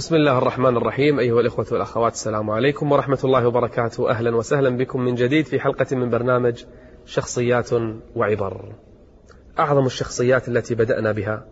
بسم 0.00 0.14
الله 0.14 0.38
الرحمن 0.38 0.76
الرحيم 0.76 1.18
أيها 1.18 1.40
الإخوة 1.40 1.66
والأخوات 1.72 2.12
السلام 2.12 2.50
عليكم 2.50 2.92
ورحمة 2.92 3.18
الله 3.24 3.46
وبركاته 3.46 4.10
أهلا 4.10 4.36
وسهلا 4.36 4.76
بكم 4.76 5.00
من 5.00 5.14
جديد 5.14 5.46
في 5.46 5.60
حلقة 5.60 5.96
من 5.96 6.10
برنامج 6.10 6.64
شخصيات 7.06 7.70
وعبر 8.16 8.72
أعظم 9.58 9.86
الشخصيات 9.86 10.48
التي 10.48 10.74
بدأنا 10.74 11.12
بها 11.12 11.46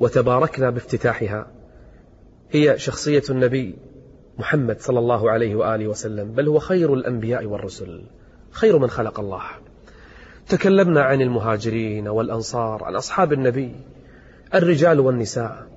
وتباركنا 0.00 0.70
بافتتاحها 0.70 1.46
هي 2.50 2.78
شخصية 2.78 3.22
النبي 3.30 3.78
محمد 4.38 4.80
صلى 4.80 4.98
الله 4.98 5.30
عليه 5.30 5.54
وآله 5.54 5.88
وسلم 5.88 6.32
بل 6.32 6.48
هو 6.48 6.58
خير 6.58 6.94
الأنبياء 6.94 7.44
والرسل 7.44 8.02
خير 8.50 8.78
من 8.78 8.90
خلق 8.90 9.20
الله 9.20 9.42
تكلمنا 10.48 11.02
عن 11.02 11.20
المهاجرين 11.20 12.08
والأنصار 12.08 12.84
عن 12.84 12.96
أصحاب 12.96 13.32
النبي 13.32 13.72
الرجال 14.54 15.00
والنساء 15.00 15.75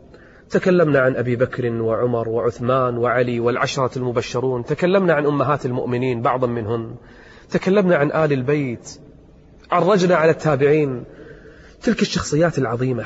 تكلمنا 0.49 0.99
عن 0.99 1.15
أبي 1.15 1.35
بكر 1.35 1.71
وعمر 1.71 2.29
وعثمان 2.29 2.97
وعلي 2.97 3.39
والعشرة 3.39 3.97
المبشرون 3.97 4.65
تكلمنا 4.65 5.13
عن 5.13 5.25
أمهات 5.25 5.65
المؤمنين 5.65 6.21
بعضا 6.21 6.47
منهن 6.47 6.95
تكلمنا 7.49 7.95
عن 7.95 8.11
آل 8.11 8.33
البيت 8.33 8.99
عرجنا 9.71 10.15
على 10.15 10.31
التابعين. 10.31 11.03
تلك 11.81 12.01
الشخصيات 12.01 12.57
العظيمة. 12.57 13.03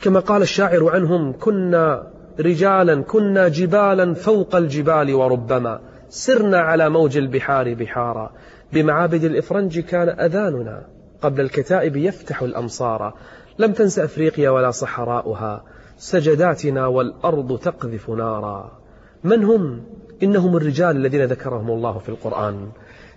كما 0.00 0.20
قال 0.20 0.42
الشاعر 0.42 0.88
عنهم 0.88 1.32
كنا 1.32 2.10
رجالا 2.40 3.02
كنا 3.02 3.48
جبالا 3.48 4.14
فوق 4.14 4.56
الجبال 4.56 5.14
وربما 5.14 5.80
سرنا 6.08 6.58
على 6.58 6.88
موج 6.88 7.16
البحار 7.16 7.74
بحارا. 7.74 8.32
بمعابد 8.72 9.24
الإفرنج 9.24 9.78
كان 9.78 10.08
أذاننا 10.08 10.86
قبل 11.22 11.40
الكتائب 11.40 11.96
يفتح 11.96 12.42
الأمصار. 12.42 13.14
لم 13.58 13.72
تنس 13.72 13.98
أفريقيا 13.98 14.50
ولا 14.50 14.70
صحراؤها. 14.70 15.64
سجداتنا 16.02 16.86
والأرض 16.86 17.58
تقذف 17.58 18.10
نارا. 18.10 18.78
من 19.24 19.44
هم؟ 19.44 19.84
إنهم 20.22 20.56
الرجال 20.56 20.96
الذين 20.96 21.24
ذكرهم 21.24 21.70
الله 21.70 21.98
في 21.98 22.08
القرآن. 22.08 22.68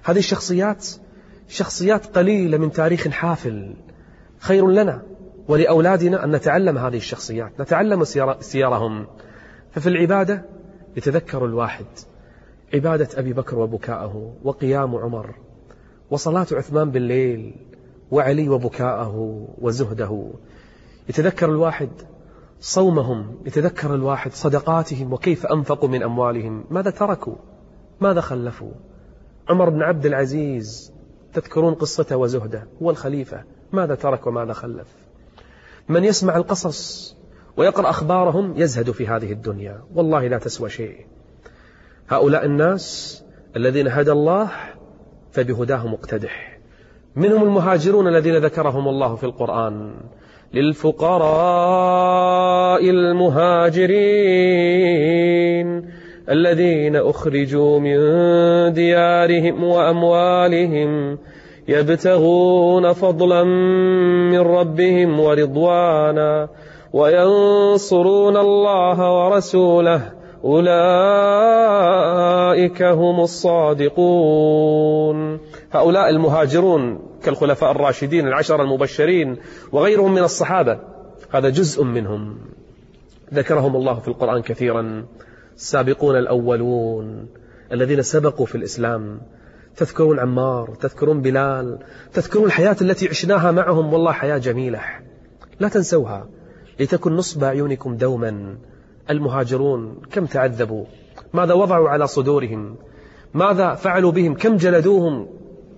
هذه 0.04 0.18
الشخصيات 0.18 0.88
شخصيات 1.48 2.18
قليلة 2.18 2.58
من 2.58 2.72
تاريخ 2.72 3.08
حافل. 3.08 3.74
خير 4.40 4.68
لنا 4.68 5.02
ولأولادنا 5.48 6.24
أن 6.24 6.32
نتعلم 6.32 6.78
هذه 6.78 6.98
الشخصيات 6.98 7.62
نتعلم 7.62 8.04
سيرهم. 8.40 9.08
ففي 9.72 9.90
العبادة 9.90 10.46
يتذكر 10.98 11.46
الواحد 11.46 11.86
عبادة 12.74 13.08
أبي 13.16 13.34
بكر 13.34 13.60
وبكاءه 13.60 14.34
وقيام 14.44 14.96
عمر 14.96 15.36
وصلاة 16.12 16.48
عثمان 16.52 16.92
بالليل 16.92 17.56
وعلي 18.12 18.50
وبكاءه 18.50 19.48
وزهده. 19.62 20.32
يتذكر 21.10 21.50
الواحد 21.50 21.90
صومهم 22.66 23.38
يتذكر 23.46 23.96
الواحد 23.96 24.34
صدقاتهم 24.34 25.14
وكيف 25.14 25.46
أنفقوا 25.46 25.90
من 25.90 26.04
أموالهم. 26.04 26.66
ماذا 26.70 26.90
تركوا؟ 26.90 27.36
ماذا 28.02 28.22
خلفوا؟ 28.22 28.72
عمر 29.50 29.70
بن 29.70 29.82
عبد 29.82 30.06
العزيز 30.06 30.94
تذكرون 31.34 31.74
قصته 31.74 32.18
وزهده 32.18 32.68
هو 32.82 32.90
الخليفة. 32.90 33.44
ماذا 33.72 33.96
ترك 33.96 34.28
وماذا 34.28 34.54
خلف؟ 34.54 34.88
من 35.90 36.04
يسمع 36.04 36.38
القصص 36.38 37.16
ويقرأ 37.58 37.90
أخبارهم 37.90 38.54
يزهد 38.58 38.92
في 38.92 39.08
هذه 39.08 39.32
الدنيا. 39.32 39.84
والله 39.96 40.28
لا 40.28 40.38
تسوى 40.38 40.70
شيء. 40.70 41.06
هؤلاء 42.10 42.46
الناس 42.46 43.24
الذين 43.56 43.88
هدى 43.88 44.12
الله 44.12 44.52
فبهداه 45.32 45.88
مقتدح 45.88 46.60
منهم 47.16 47.44
المهاجرون 47.44 48.08
الذين 48.08 48.38
ذكرهم 48.38 48.88
الله 48.88 49.16
في 49.16 49.24
القرآن. 49.24 49.96
للفقراء 50.56 52.16
المهاجرين 52.90 53.96
الذين 56.30 56.96
أخرجوا 56.96 57.80
من 57.80 57.98
ديارهم 58.74 59.64
وأموالهم 59.64 61.18
يبتغون 61.68 62.94
فضلا 62.94 63.44
من 64.34 64.40
ربهم 64.40 65.20
ورضوانا 65.20 66.50
وينصرون 66.94 68.38
الله 68.38 69.12
ورسوله 69.26 70.15
أولئك 70.46 70.66
هم 72.84 73.20
الصادقون. 73.20 74.40
هؤلاء 75.72 76.10
المهاجرون 76.10 77.00
كالخلفاء 77.24 77.72
الراشدين 77.72 78.28
العشر 78.28 78.62
المبشرين 78.62 79.38
وغيرهم 79.72 80.14
من 80.14 80.24
الصحابة 80.24 80.80
هذا 81.32 81.50
جزء 81.50 81.84
منهم. 81.84 82.38
ذكرهم 83.34 83.76
الله 83.76 84.00
في 84.00 84.08
القرآن 84.08 84.42
كثيرا. 84.42 85.06
السابقون 85.56 86.16
الأولون 86.16 87.28
الذين 87.72 88.02
سبقوا 88.02 88.46
في 88.46 88.56
الإسلام. 88.56 89.22
تذكرون 89.78 90.20
عمار 90.20 90.76
تذكرون 90.82 91.22
بلال 91.22 91.80
تذكرون 92.14 92.46
الحياة 92.46 92.76
التي 92.82 93.08
عشناها 93.08 93.52
معهم. 93.52 93.94
والله 93.94 94.12
حياة 94.12 94.38
جميلة. 94.38 94.80
لا 95.60 95.68
تنسوها. 95.68 96.28
لتكن 96.80 97.12
نصب 97.12 97.44
أعينكم 97.44 97.98
دوما. 97.98 98.58
المهاجرون 99.10 100.02
كم 100.12 100.26
تعذبوا؟ 100.26 100.86
ماذا 101.34 101.54
وضعوا 101.54 101.90
على 101.90 102.08
صدورهم؟ 102.08 102.76
ماذا 103.34 103.74
فعلوا 103.74 104.12
بهم؟ 104.12 104.34
كم 104.34 104.56
جلدوهم؟ 104.56 105.28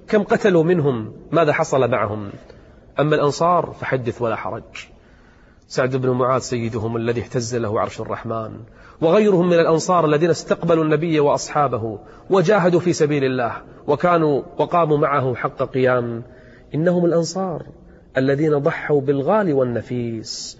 كم 0.07 0.23
قتلوا 0.23 0.63
منهم؟ 0.63 1.13
ماذا 1.31 1.53
حصل 1.53 1.91
معهم؟ 1.91 2.29
أما 2.99 3.15
الأنصار 3.15 3.75
فحدث 3.79 4.21
ولا 4.21 4.35
حرج. 4.35 4.63
سعد 5.67 5.95
بن 5.95 6.09
معاذ 6.09 6.41
سيدهم 6.41 6.97
الذي 6.97 7.21
اهتز 7.21 7.55
له 7.55 7.79
عرش 7.79 8.01
الرحمن 8.01 8.51
وغيرهم 9.01 9.47
من 9.49 9.59
الأنصار 9.59 10.05
الذين 10.05 10.29
استقبلوا 10.29 10.83
النبي 10.83 11.19
وأصحابه 11.19 11.99
وجاهدوا 12.29 12.79
في 12.79 12.93
سبيل 12.93 13.23
الله 13.23 13.51
وكانوا 13.87 14.43
وقاموا 14.57 14.97
معه 14.97 15.35
حق 15.35 15.63
قيام. 15.63 16.23
إنهم 16.75 17.05
الأنصار 17.05 17.65
الذين 18.17 18.57
ضحوا 18.57 19.01
بالغالي 19.01 19.53
والنفيس. 19.53 20.59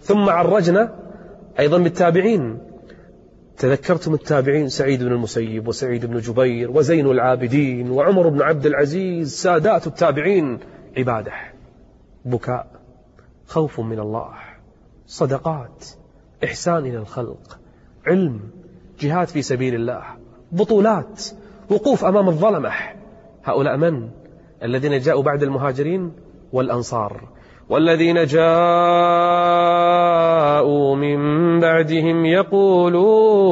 ثم 0.00 0.28
عرجنا 0.28 0.94
أيضا 1.58 1.78
بالتابعين. 1.78 2.58
تذكرتم 3.58 4.14
التابعين 4.14 4.68
سعيد 4.68 5.02
بن 5.02 5.12
المسيب 5.12 5.68
وسعيد 5.68 6.06
بن 6.06 6.18
جبير 6.18 6.70
وزين 6.70 7.06
العابدين 7.06 7.90
وعمر 7.90 8.28
بن 8.28 8.42
عبد 8.42 8.66
العزيز 8.66 9.34
سادات 9.34 9.86
التابعين. 9.86 10.58
عبادة 10.96 11.32
بكاء 12.24 12.66
خوف 13.46 13.80
من 13.80 13.98
الله 13.98 14.30
صدقات 15.06 15.86
إحسان 16.44 16.78
إلى 16.78 16.96
الخلق 16.96 17.58
علم 18.06 18.40
جهاد 19.00 19.28
في 19.28 19.42
سبيل 19.42 19.74
الله 19.74 20.02
بطولات 20.52 21.24
وقوف 21.70 22.04
أمام 22.04 22.28
الظلمة. 22.28 22.70
هؤلاء 23.44 23.76
من؟ 23.76 24.08
الذين 24.62 24.98
جاءوا 24.98 25.22
بعد 25.22 25.42
المهاجرين 25.42 26.12
والأنصار 26.52 27.20
والذين 27.68 28.24
جاءوا 28.24 28.50
من 30.96 31.60
بعدهم 31.60 32.26
يقولون 32.26 33.50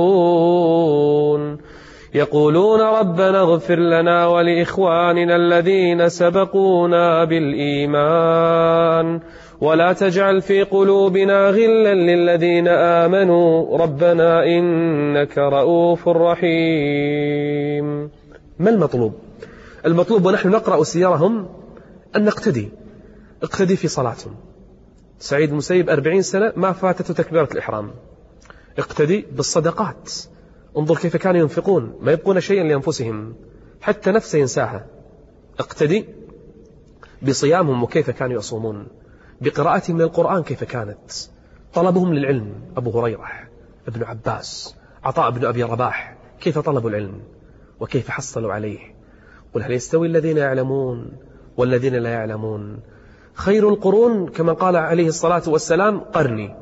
يقولون 2.14 2.80
ربنا 2.80 3.40
اغفر 3.40 3.78
لنا 3.78 4.26
ولإخواننا 4.26 5.36
الذين 5.36 6.08
سبقونا 6.08 7.24
بالإيمان 7.24 9.20
ولا 9.60 9.92
تجعل 9.92 10.40
في 10.40 10.62
قلوبنا 10.62 11.48
غلا 11.50 11.94
للذين 11.94 12.68
آمنوا 12.68 13.78
ربنا 13.78 14.44
إنك 14.44 15.38
رؤوف 15.38 16.08
رحيم 16.08 17.84
ما 18.58 18.70
المطلوب؟ 18.70 19.27
المطلوب 19.86 20.26
ونحن 20.26 20.48
نقرأ 20.48 20.84
سيرهم 20.84 21.48
أن 22.16 22.24
نقتدي. 22.24 22.70
اقتدي 23.42 23.76
في 23.76 23.88
صلاتهم. 23.88 24.34
سعيد 25.18 25.50
المسيب 25.50 25.90
أربعين 25.90 26.22
سنة 26.22 26.52
ما 26.56 26.72
فاتته 26.72 27.14
تكبيرة 27.14 27.48
الإحرام. 27.52 27.90
اقتدي 28.78 29.26
بالصدقات. 29.32 30.12
انظر 30.76 30.96
كيف 30.96 31.16
كانوا 31.16 31.40
ينفقون. 31.40 31.98
ما 32.00 32.12
يبقون 32.12 32.40
شيئا 32.40 32.64
لأنفسهم. 32.64 33.34
حتى 33.80 34.10
نفسه 34.10 34.38
ينساها. 34.38 34.86
اقتدي 35.58 36.06
بصيامهم 37.22 37.82
وكيف 37.82 38.10
كانوا 38.10 38.38
يصومون. 38.38 38.86
بقراءتهم 39.40 39.96
من 39.96 40.02
القرآن 40.02 40.42
كيف 40.42 40.64
كانت. 40.64 41.12
طلبهم 41.74 42.14
للعلم. 42.14 42.54
أبو 42.76 43.00
هريرة 43.00 43.28
ابن 43.88 44.04
عباس 44.04 44.74
عطاء 45.04 45.30
بن 45.30 45.44
أبي 45.44 45.62
رباح 45.62 46.16
كيف 46.40 46.58
طلبوا 46.58 46.90
العلم؟ 46.90 47.20
وكيف 47.80 48.08
حصلوا 48.10 48.52
عليه؟ 48.52 48.97
قل 49.54 49.62
هل 49.62 49.72
يستوي 49.72 50.06
الذين 50.06 50.36
يعلمون 50.36 51.12
والذين 51.56 51.94
لا 51.94 52.10
يعلمون؟ 52.10 52.78
خير 53.34 53.68
القرون 53.68 54.28
كما 54.28 54.52
قال 54.52 54.76
عليه 54.76 55.08
الصلاة 55.08 55.42
والسلام 55.46 56.00
قرني. 56.00 56.54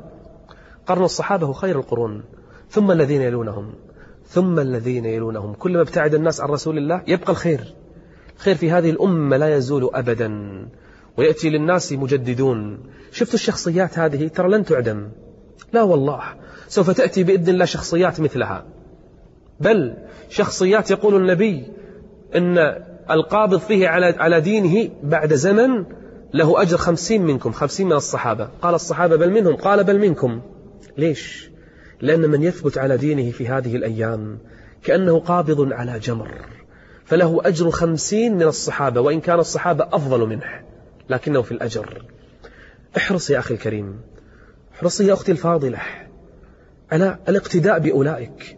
قرن 0.87 1.03
الصحابة 1.03 1.47
هو 1.47 1.53
خير 1.53 1.79
القرون. 1.79 2.23
ثم 2.69 2.91
الذين 2.91 3.21
يلونهم. 3.21 3.73
ثم 4.27 4.59
الذين 4.59 5.05
يلونهم. 5.05 5.53
كلما 5.53 5.81
ابتعد 5.81 6.13
الناس 6.13 6.41
عن 6.41 6.49
رسول 6.49 6.77
الله 6.77 7.01
يبقى 7.07 7.31
الخير. 7.31 7.73
الخير 8.35 8.55
في 8.55 8.71
هذه 8.71 8.89
الأمة 8.89 9.37
لا 9.37 9.55
يزول 9.55 9.89
أبدا. 9.93 10.31
ويأتي 11.17 11.49
للناس 11.49 11.93
مجددون. 11.93 12.79
شفتوا 13.11 13.33
الشخصيات 13.33 13.99
هذه؟ 13.99 14.27
ترى 14.27 14.49
لن 14.49 14.65
تعدم. 14.65 15.09
لا 15.73 15.83
والله. 15.83 16.21
سوف 16.67 16.89
تأتي 16.89 17.23
بإذن 17.23 17.49
الله 17.49 17.65
شخصيات 17.65 18.21
مثلها. 18.21 18.65
بل 19.59 19.93
شخصيات 20.29 20.91
يقول 20.91 21.15
النبي 21.15 21.67
إن 22.35 22.57
القابض 23.11 23.59
فيه 23.59 23.87
على 23.87 24.05
على 24.05 24.41
دينه 24.41 24.89
بعد 25.03 25.33
زمن 25.33 25.85
له 26.33 26.61
أجر 26.61 26.77
خمسين 26.77 27.25
منكم 27.25 27.51
خمسين 27.51 27.87
من 27.87 27.93
الصحابة. 27.93 28.49
قال 28.61 28.75
الصحابة 28.75 29.15
بل 29.15 29.31
منهم 29.31 29.55
قال 29.55 29.83
بل 29.83 29.99
منكم. 29.99 30.41
ليش؟ 30.97 31.49
لأن 32.01 32.29
من 32.29 32.43
يثبت 32.43 32.77
على 32.77 32.97
دينه 32.97 33.31
في 33.31 33.47
هذه 33.47 33.75
الأيام 33.75 34.39
كأنه 34.83 35.19
قابض 35.19 35.73
على 35.73 35.99
جمر 35.99 36.31
فله 37.05 37.41
أجر 37.45 37.69
خمسين 37.69 38.35
من 38.35 38.43
الصحابة 38.43 39.01
وإن 39.01 39.21
كان 39.21 39.39
الصحابة 39.39 39.87
أفضل 39.93 40.27
منه 40.27 40.61
لكنه 41.09 41.41
في 41.41 41.51
الأجر. 41.51 42.05
احرص 42.97 43.29
يا 43.29 43.39
أخي 43.39 43.53
الكريم 43.53 43.99
احرصي 44.75 45.07
يا 45.07 45.13
أختي 45.13 45.31
الفاضلة 45.31 45.79
على 46.91 47.19
الاقتداء 47.29 47.79
بأولئك. 47.79 48.57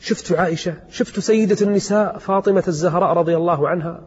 شفت 0.00 0.32
عائشة 0.32 0.74
شفت 0.90 1.20
سيدة 1.20 1.66
النساء 1.66 2.18
فاطمة 2.18 2.64
الزهراء 2.68 3.12
رضي 3.12 3.36
الله 3.36 3.68
عنها. 3.68 4.00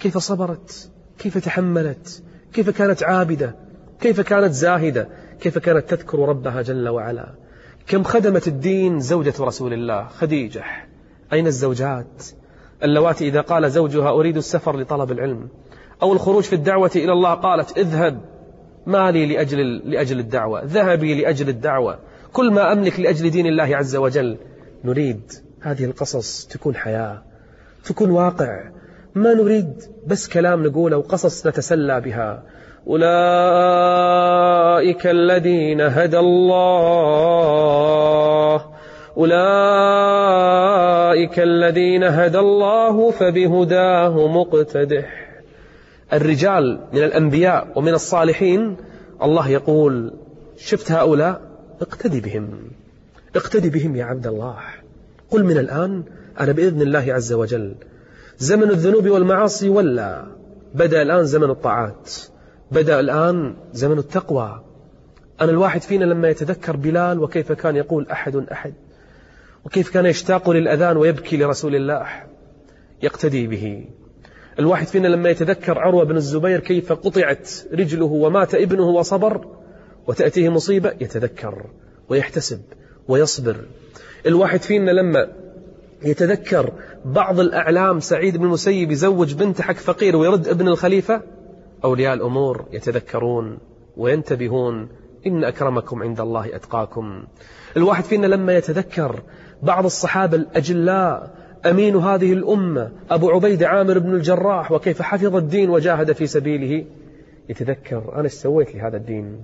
كيف 0.00 0.18
صبرت؟ 0.18 0.90
كيف 1.18 1.38
تحملت؟ 1.38 2.22
كيف 2.52 2.70
كانت 2.70 3.02
عابدة؟ 3.02 3.56
كيف 4.00 4.20
كانت 4.20 4.52
زاهدة؟ 4.52 5.08
كيف 5.40 5.58
كانت 5.58 5.90
تذكر 5.90 6.18
ربها 6.18 6.62
جل 6.62 6.88
وعلا؟ 6.88 7.34
كم 7.86 8.02
خدمت 8.02 8.48
الدين 8.48 9.00
زوجة 9.00 9.34
رسول 9.40 9.72
الله؟ 9.72 10.08
خديجة 10.08 10.62
أين 11.32 11.46
الزوجات؟ 11.46 12.24
اللواتي 12.82 13.28
إذا 13.28 13.40
قال 13.40 13.70
زوجها 13.70 14.10
أريد 14.10 14.36
السفر 14.36 14.80
لطلب 14.80 15.12
العلم 15.12 15.48
أو 16.02 16.12
الخروج 16.12 16.42
في 16.42 16.52
الدعوة 16.52 16.90
إلى 16.96 17.12
الله 17.12 17.34
قالت 17.34 17.78
اذهب 17.78 18.20
مالي 18.86 19.26
لأجل, 19.26 19.78
لأجل 19.90 20.18
الدعوة 20.18 20.64
ذهبي 20.64 21.22
لأجل 21.22 21.48
الدعوة 21.48 21.98
كل 22.32 22.52
ما 22.52 22.72
أملك 22.72 23.00
لأجل 23.00 23.30
دين 23.30 23.46
الله 23.46 23.76
عز 23.76 23.96
وجل. 23.96 24.38
نريد 24.84 25.32
هذه 25.60 25.84
القصص 25.84 26.46
تكون 26.46 26.76
حياة 26.76 27.22
تكون 27.84 28.10
واقع. 28.10 28.70
ما 29.14 29.34
نريد 29.34 29.82
بس 30.06 30.28
كلام 30.28 30.66
نقوله 30.66 30.96
وقصص 30.96 31.46
نتسلى 31.46 32.00
بها. 32.00 32.42
أولئك 32.86 33.06
الذين 35.06 35.80
هدى 35.80 36.18
الله. 36.18 37.44
أولئك 39.16 39.40
الذين 41.40 42.04
هدى 42.04 42.38
الله 42.38 43.10
فبهداه 43.10 44.28
مقتدح. 44.28 45.24
الرجال 46.12 46.80
من 46.92 47.02
الأنبياء 47.02 47.68
ومن 47.76 47.94
الصالحين 47.94 48.76
الله 49.22 49.48
يقول 49.48 50.14
شفت 50.56 50.92
هؤلاء؟ 50.92 51.40
اقتدي 51.80 52.20
بهم. 52.20 52.70
اقتدي 53.36 53.70
بهم 53.70 53.96
يا 53.96 54.04
عبد 54.04 54.26
الله. 54.26 54.58
قل 55.30 55.44
من 55.44 55.58
الآن 55.58 56.04
أنا 56.40 56.52
بإذن 56.52 56.82
الله 56.82 57.14
عز 57.14 57.32
وجل 57.32 57.74
زمن 58.38 58.70
الذنوب 58.70 59.08
والمعاصي 59.08 59.68
ولا. 59.68 60.26
بدأ 60.74 61.02
الآن 61.02 61.24
زمن 61.24 61.50
الطاعات. 61.50 62.12
بدأ 62.70 63.00
الآن 63.00 63.56
زمن 63.72 63.98
التقوى. 63.98 64.64
أنا 65.40 65.50
الواحد 65.50 65.82
فينا 65.82 66.04
لما 66.04 66.28
يتذكر 66.28 66.76
بلال 66.76 67.20
وكيف 67.20 67.52
كان 67.52 67.76
يقول 67.76 68.08
أحد 68.08 68.36
أحد. 68.36 68.74
وكيف 69.64 69.90
كان 69.90 70.06
يشتاق 70.06 70.50
للأذان 70.50 70.96
ويبكي 70.96 71.36
لرسول 71.36 71.74
الله. 71.74 72.06
يقتدي 73.02 73.46
به. 73.46 73.84
الواحد 74.58 74.86
فينا 74.86 75.08
لما 75.08 75.28
يتذكر 75.30 75.78
عروة 75.78 76.04
بن 76.04 76.16
الزبير 76.16 76.60
كيف 76.60 76.92
قطعت 76.92 77.50
رجله 77.72 78.04
ومات 78.04 78.54
ابنه 78.54 78.88
وصبر 78.88 79.46
وتأتيه 80.06 80.48
مصيبة 80.48 80.90
يتذكر 81.00 81.66
ويحتسب. 82.08 82.60
ويصبر. 83.08 83.56
الواحد 84.26 84.62
فينا 84.62 84.90
لما 84.90 85.28
يتذكر 86.02 86.72
بعض 87.04 87.40
الأعلام 87.40 88.00
سعيد 88.00 88.36
بن 88.36 88.44
المسيب 88.44 88.92
يزوج 88.92 89.34
بنت 89.34 89.60
حق 89.60 89.74
فقير 89.74 90.16
ويرد 90.16 90.48
ابن 90.48 90.68
الخليفة 90.68 91.22
أولياء 91.84 92.14
الأمور 92.14 92.64
يتذكرون 92.72 93.58
وينتبهون 93.96 94.88
إن 95.26 95.44
أكرمكم 95.44 96.02
عند 96.02 96.20
الله 96.20 96.56
أتقاكم. 96.56 97.24
الواحد 97.76 98.04
فينا 98.04 98.26
لما 98.26 98.56
يتذكر 98.56 99.22
بعض 99.62 99.84
الصحابة 99.84 100.36
الأجلاء 100.36 101.34
أمين 101.66 101.96
هذه 101.96 102.32
الأمة 102.32 102.92
أبو 103.10 103.30
عبيد 103.30 103.62
عامر 103.62 103.98
بن 103.98 104.14
الجراح 104.14 104.72
وكيف 104.72 105.02
حفظ 105.02 105.36
الدين 105.36 105.70
وجاهد 105.70 106.12
في 106.12 106.26
سبيله 106.26 106.84
يتذكر 107.48 108.12
أنا 108.14 108.24
إيش 108.24 108.32
سويت 108.32 108.74
لهذا 108.74 108.96
الدين؟ 108.96 109.40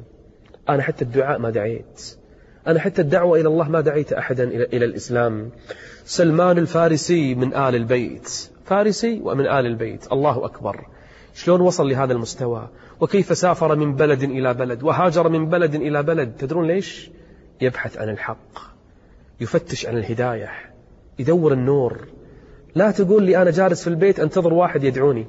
أنا 0.68 0.82
حتى 0.82 1.04
الدعاء 1.04 1.38
ما 1.38 1.50
دعيت. 1.50 2.19
أنا 2.66 2.80
حتى 2.80 3.02
الدعوة 3.02 3.40
إلى 3.40 3.48
الله 3.48 3.68
ما 3.68 3.80
دعيت 3.80 4.12
أحدا 4.12 4.44
إلى 4.44 4.84
الإسلام. 4.84 5.50
سلمان 6.04 6.58
الفارسي 6.58 7.34
من 7.34 7.54
آل 7.54 7.74
البيت. 7.74 8.50
فارسي 8.64 9.20
ومن 9.24 9.46
آل 9.46 9.66
البيت. 9.66 10.12
الله 10.12 10.44
أكبر. 10.44 10.86
شلون 11.34 11.60
وصل 11.60 11.88
لهذا 11.88 12.12
المستوى؟ 12.12 12.68
وكيف 13.00 13.36
سافر 13.36 13.76
من 13.76 13.94
بلد 13.94 14.22
إلى 14.22 14.54
بلد؟ 14.54 14.82
وهاجر 14.82 15.28
من 15.28 15.48
بلد 15.48 15.74
إلى 15.74 16.02
بلد. 16.02 16.32
تدرون 16.38 16.66
ليش؟ 16.66 17.10
يبحث 17.60 17.98
عن 17.98 18.08
الحق. 18.08 18.58
يفتش 19.40 19.86
عن 19.86 19.96
الهداية. 19.96 20.50
يدور 21.18 21.52
النور. 21.52 21.98
لا 22.74 22.90
تقول 22.90 23.22
لي 23.22 23.42
أنا 23.42 23.50
جالس 23.50 23.82
في 23.82 23.90
البيت 23.90 24.20
أنتظر 24.20 24.54
واحد 24.54 24.84
يدعوني. 24.84 25.26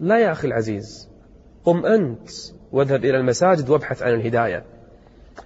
لا 0.00 0.18
يا 0.18 0.32
أخي 0.32 0.48
العزيز. 0.48 1.08
قم 1.64 1.86
أنت. 1.86 2.30
واذهب 2.72 3.04
إلى 3.04 3.16
المساجد 3.16 3.70
وابحث 3.70 4.02
عن 4.02 4.14
الهداية. 4.14 4.71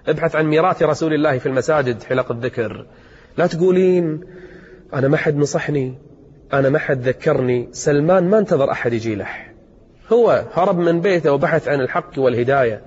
ابحث 0.07 0.35
عن 0.35 0.45
ميراث 0.45 0.83
رسول 0.83 1.13
الله 1.13 1.37
في 1.37 1.45
المساجد 1.45 2.03
حلق 2.03 2.31
الذكر. 2.31 2.85
لا 3.37 3.47
تقولين 3.47 4.21
أنا 4.93 5.07
ما 5.07 5.17
حد 5.17 5.35
نصحني 5.35 5.97
أنا 6.53 6.69
ما 6.69 6.79
حد 6.79 7.07
ذكرني. 7.07 7.69
سلمان 7.71 8.29
ما 8.29 8.39
انتظر 8.39 8.71
أحد 8.71 8.93
يجي 8.93 9.15
له. 9.15 9.27
هو 10.13 10.45
هرب 10.53 10.77
من 10.77 11.01
بيته 11.01 11.31
وبحث 11.31 11.67
عن 11.67 11.81
الحق 11.81 12.19
والهداية. 12.19 12.81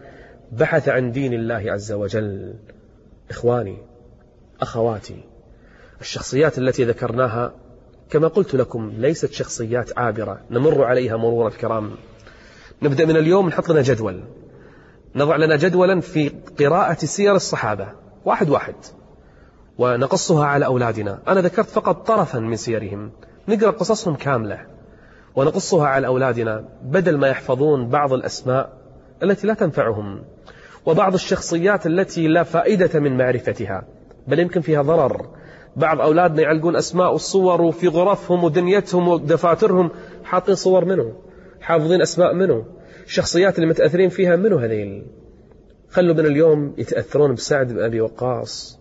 بحث 0.53 0.89
عن 0.89 1.13
دين 1.13 1.33
الله 1.33 1.73
عز 1.73 1.93
وجل. 1.93 2.55
إخواني 3.31 3.79
أخواتي 4.61 5.25
الشخصيات 6.01 6.59
التي 6.59 6.85
ذكرناها 6.85 7.55
كما 8.11 8.29
قلت 8.29 8.55
لكم 8.55 8.93
ليست 8.99 9.33
شخصيات 9.33 9.99
عابرة. 9.99 10.41
نمر 10.51 10.85
عليها 10.85 11.17
مرور 11.17 11.49
الكرام. 11.49 11.91
نبدأ 12.83 13.05
من 13.05 13.17
اليوم 13.17 13.49
نحط 13.49 13.71
لنا 13.71 13.83
جدول. 13.83 14.25
نضع 15.15 15.37
لنا 15.37 15.57
جدولا 15.57 16.01
في 16.01 16.33
قراءة 16.61 17.05
سير 17.05 17.35
الصحابة. 17.35 17.89
واحد 18.25 18.51
واحد. 18.51 18.75
ونقصها 19.79 20.47
على 20.47 20.67
أولادنا. 20.67 21.19
أنا 21.29 21.41
ذكرت 21.41 21.69
فقط 21.69 22.07
طرفا 22.07 22.39
من 22.39 22.57
سيرهم. 22.57 23.11
نقرأ 23.49 23.71
قصصهم 23.71 24.15
كاملة. 24.15 24.59
ونقصها 25.37 25.87
على 25.87 26.07
أولادنا 26.07 26.65
بدل 26.83 27.19
ما 27.19 27.29
يحفظون 27.29 27.89
بعض 27.89 28.13
الأسماء 28.13 28.73
التي 29.23 29.47
لا 29.47 29.55
تنفعهم. 29.55 30.23
وبعض 30.87 31.15
الشخصيات 31.15 31.87
التي 31.87 32.29
لا 32.29 32.43
فائدة 32.43 33.01
من 33.01 33.17
معرفتها. 33.17 33.85
بل 34.29 34.39
يمكن 34.39 34.61
فيها 34.61 34.83
ضرر. 34.83 35.27
بعض 35.77 36.01
أولادنا 36.01 36.43
يعلقون 36.43 36.77
أسماء 36.77 37.13
والصور 37.13 37.63
وفي 37.63 37.89
غرفهم 37.89 38.45
ودنيتهم 38.45 39.09
ودفاترهم. 39.09 39.91
حاطين 40.25 40.55
صور 40.55 40.85
منه. 40.85 41.13
حافظين 41.61 42.03
أسماء 42.03 42.35
منه. 42.35 42.65
الشخصيات 43.07 43.57
اللي 43.57 43.67
متأثرين 43.67 44.09
فيها 44.09 44.37
منه 44.37 44.65
هذيل؟ 44.65 45.07
خلوا 45.91 46.15
من 46.15 46.27
اليوم 46.27 46.75
يتأثرون 46.79 47.35
بسعد 47.35 47.73
بن 47.73 47.85
أبي 47.85 48.01
وقاص 48.01 48.79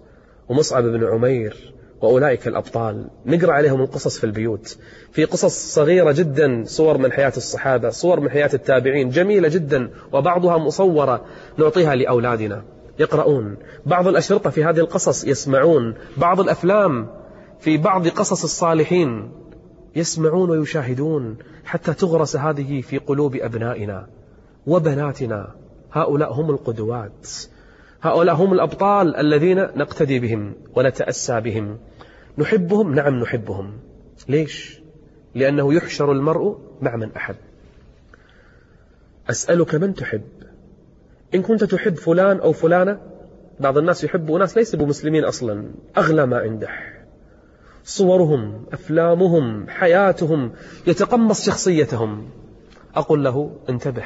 ومصعب 0.50 0.84
بن 0.84 1.04
عمير 1.04 1.74
وأولئك 2.02 2.48
الأبطال. 2.48 3.08
نقرأ 3.26 3.54
عليهم 3.54 3.82
القصص 3.82 4.18
في 4.18 4.24
البيوت. 4.24 4.78
في 5.12 5.26
قصص 5.26 5.74
صغيرة 5.74 6.12
جدا 6.12 6.64
صور 6.66 6.98
من 6.98 7.12
حياة 7.12 7.34
الصحابة 7.38 7.90
صور 7.90 8.20
من 8.20 8.30
حياة 8.30 8.50
التابعين 8.54 9.10
جميلة 9.10 9.48
جدا 9.48 9.90
وبعضها 10.14 10.58
مصورة 10.58 11.26
نعطيها 11.58 11.96
لأولادنا. 11.96 12.64
يقرؤون. 13.00 13.58
بعض 13.86 14.08
الأشرطة 14.08 14.50
في 14.50 14.64
هذه 14.64 14.80
القصص 14.80 15.26
يسمعون. 15.26 15.96
بعض 16.18 16.40
الأفلام 16.40 17.08
في 17.60 17.78
بعض 17.78 18.08
قصص 18.08 18.44
الصالحين. 18.44 19.32
يسمعون 19.96 20.50
ويشاهدون 20.50 21.38
حتى 21.66 21.94
تغرس 21.94 22.36
هذه 22.36 22.82
في 22.82 22.98
قلوب 22.98 23.36
أبنائنا 23.36 24.08
وبناتنا. 24.68 25.56
هؤلاء 25.92 26.34
هم 26.34 26.50
القدوات. 26.50 27.28
هؤلاء 28.02 28.36
هم 28.36 28.54
الأبطال 28.54 29.16
الذين 29.16 29.58
نقتدي 29.58 30.20
بهم 30.20 30.56
ونتأسى 30.76 31.42
بهم. 31.42 31.78
نحبهم؟ 32.38 32.96
نعم 32.96 33.20
نحبهم. 33.20 33.80
ليش؟ 34.28 34.82
لأنه 35.36 35.74
يحشر 35.74 36.12
المرء 36.12 36.58
مع 36.82 36.96
من 36.96 37.12
أحب. 37.16 37.36
أسألك 39.30 39.76
من 39.76 39.94
تحب؟ 39.94 40.22
إن 41.36 41.42
كنت 41.42 41.64
تحب 41.64 41.96
فلان 41.96 42.40
أو 42.40 42.52
فلانة 42.52 43.00
بعض 43.60 43.78
الناس 43.78 44.04
يحب 44.04 44.32
ناس 44.32 44.58
ليسوا 44.58 44.86
مسلمين 44.86 45.24
أصلا 45.24 45.72
أغلى 45.98 46.26
ما 46.26 46.38
عنده. 46.38 46.99
صورهم 47.84 48.66
أفلامهم 48.74 49.70
حياتهم 49.70 50.52
يتقمص 50.88 51.46
شخصيتهم. 51.46 52.30
أقول 52.96 53.24
له 53.24 53.56
انتبه 53.70 54.04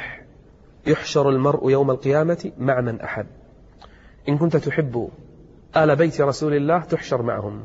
يحشر 0.86 1.28
المرء 1.28 1.70
يوم 1.70 1.90
القيامة 1.90 2.52
مع 2.58 2.80
من 2.80 3.00
أحب. 3.00 3.26
إن 4.28 4.38
كنت 4.38 4.56
تحب 4.56 5.08
آل 5.76 5.96
بيت 5.96 6.20
رسول 6.20 6.54
الله 6.54 6.80
تحشر 6.80 7.22
معهم. 7.22 7.64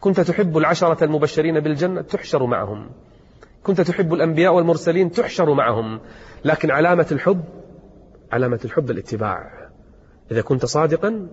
كنت 0.00 0.20
تحب 0.20 0.58
العشرة 0.58 1.04
المبشرين 1.04 1.60
بالجنة 1.60 2.02
تحشر 2.02 2.46
معهم. 2.46 2.90
كنت 3.62 3.80
تحب 3.80 4.14
الأنبياء 4.14 4.54
والمرسلين 4.54 5.10
تحشر 5.10 5.54
معهم. 5.54 6.00
لكن 6.44 6.70
علامة 6.70 7.06
الحب 7.12 7.44
علامة 8.32 8.60
الحب 8.64 8.90
الاتباع. 8.90 9.50
إذا 10.30 10.42
كنت 10.42 10.66
صادقا 10.66 11.28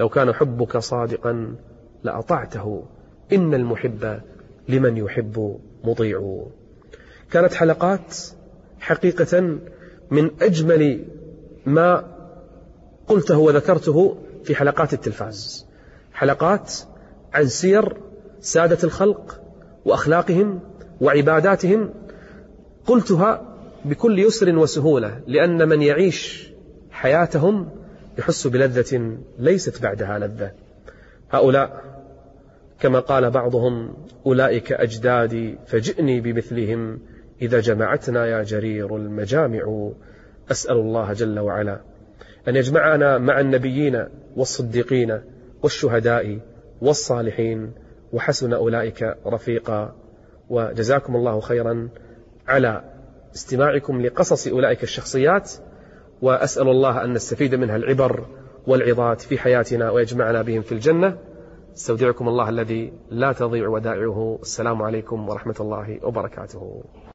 لو 0.00 0.08
كان 0.08 0.32
حبك 0.32 0.78
صادقا 0.78 1.56
لأطعته. 2.02 2.84
إن 3.32 3.54
المحب 3.54 4.20
لمن 4.68 4.96
يحب 4.96 5.58
مطيع. 5.84 6.46
كانت 7.30 7.54
حلقات 7.54 8.16
حقيقة 8.80 9.58
من 10.10 10.30
أجمل 10.42 11.04
ما 11.66 12.04
قلته 13.06 13.38
وذكرته 13.38 14.16
في 14.44 14.54
حلقات 14.54 14.92
التلفاز. 14.92 15.66
حلقات 16.12 16.74
عن 17.32 17.46
سير 17.46 17.96
سادة 18.40 18.78
الخلق 18.84 19.40
وأخلاقهم 19.84 20.60
وعباداتهم 21.00 21.94
قلتها 22.86 23.54
بكل 23.84 24.18
يسر 24.18 24.58
وسهولة 24.58 25.20
لأن 25.26 25.68
من 25.68 25.82
يعيش 25.82 26.50
حياتهم 26.90 27.68
يحس 28.18 28.46
بلذة 28.46 29.18
ليست 29.38 29.82
بعدها 29.82 30.18
لذة. 30.18 30.52
هؤلاء 31.30 31.84
كما 32.84 33.00
قال 33.00 33.30
بعضهم 33.30 33.94
أولئك 34.26 34.72
أجدادي 34.72 35.58
فجئني 35.66 36.20
بمثلهم 36.20 36.98
إذا 37.42 37.60
جمعتنا 37.60 38.26
يا 38.26 38.42
جرير 38.42 38.96
المجامع. 38.96 39.90
أسأل 40.50 40.76
الله 40.76 41.12
جل 41.12 41.38
وعلا 41.38 41.80
أن 42.48 42.56
يجمعنا 42.56 43.18
مع 43.18 43.40
النبيين 43.40 44.04
والصديقين 44.36 45.20
والشهداء 45.62 46.38
والصالحين 46.82 47.72
وحسن 48.12 48.52
أولئك 48.52 49.16
رفيقا. 49.26 49.94
وجزاكم 50.50 51.16
الله 51.16 51.40
خيرا 51.40 51.88
على 52.48 52.84
استماعكم 53.34 54.02
لقصص 54.02 54.48
أولئك 54.48 54.82
الشخصيات. 54.82 55.52
وأسأل 56.22 56.68
الله 56.68 57.04
أن 57.04 57.12
نستفيد 57.12 57.54
منها 57.54 57.76
العبر 57.76 58.26
والعظات 58.66 59.20
في 59.20 59.38
حياتنا 59.38 59.90
ويجمعنا 59.90 60.42
بهم 60.42 60.62
في 60.62 60.72
الجنة. 60.72 61.18
استودعكم 61.74 62.28
الله 62.28 62.48
الذي 62.48 62.92
لا 63.10 63.32
تضيع 63.32 63.68
ودائعه. 63.68 64.38
السلام 64.42 64.82
عليكم 64.82 65.28
ورحمة 65.28 65.54
الله 65.60 65.98
وبركاته. 66.06 66.82